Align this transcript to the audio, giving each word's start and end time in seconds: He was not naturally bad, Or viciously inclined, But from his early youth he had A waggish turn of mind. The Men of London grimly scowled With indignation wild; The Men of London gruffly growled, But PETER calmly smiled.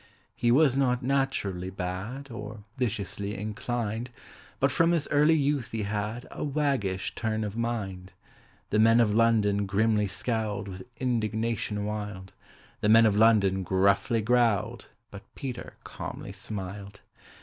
He 0.35 0.49
was 0.51 0.75
not 0.75 1.03
naturally 1.03 1.69
bad, 1.69 2.31
Or 2.31 2.63
viciously 2.75 3.37
inclined, 3.37 4.09
But 4.59 4.71
from 4.71 4.93
his 4.93 5.07
early 5.11 5.35
youth 5.35 5.69
he 5.71 5.83
had 5.83 6.25
A 6.31 6.43
waggish 6.43 7.13
turn 7.13 7.43
of 7.43 7.55
mind. 7.55 8.11
The 8.71 8.79
Men 8.79 8.99
of 8.99 9.13
London 9.13 9.67
grimly 9.67 10.07
scowled 10.07 10.67
With 10.69 10.87
indignation 10.97 11.85
wild; 11.85 12.33
The 12.79 12.89
Men 12.89 13.05
of 13.05 13.15
London 13.15 13.61
gruffly 13.61 14.21
growled, 14.21 14.87
But 15.11 15.21
PETER 15.35 15.75
calmly 15.83 16.31
smiled. 16.31 17.01